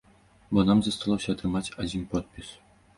Бо 0.57 0.63
нам 0.69 0.81
засталося 0.89 1.31
атрымаць 1.37 1.65
адзін 1.87 2.11
подпіс. 2.17 2.55